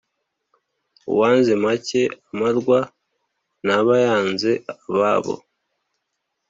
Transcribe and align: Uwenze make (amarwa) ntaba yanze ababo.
Uwenze 1.11 1.53
make 1.63 2.01
(amarwa) 2.29 2.79
ntaba 3.65 3.93
yanze 4.05 4.51
ababo. 4.85 5.35